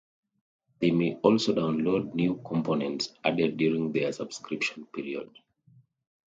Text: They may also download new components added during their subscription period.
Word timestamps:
They 0.79 0.89
may 0.89 1.17
also 1.17 1.53
download 1.53 2.15
new 2.15 2.41
components 2.43 3.13
added 3.23 3.57
during 3.57 3.91
their 3.91 4.11
subscription 4.11 4.87
period. 4.87 5.29